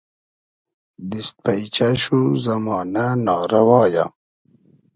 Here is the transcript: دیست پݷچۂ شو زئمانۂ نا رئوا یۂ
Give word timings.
دیست 1.09 1.35
پݷچۂ 1.43 1.87
شو 2.03 2.19
زئمانۂ 2.43 3.05
نا 3.25 3.35
رئوا 3.51 3.81
یۂ 3.93 4.05